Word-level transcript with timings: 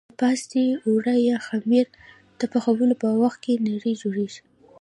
د 0.09 0.13
پاستي 0.21 0.65
اوړه 0.85 1.15
یا 1.29 1.37
خمېره 1.47 1.91
د 2.39 2.41
پخولو 2.51 2.95
په 3.03 3.07
وخت 3.21 3.39
کې 3.43 3.61
نرۍ 3.67 3.93
جوړېږي. 4.03 4.41